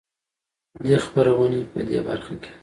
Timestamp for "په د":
1.71-1.89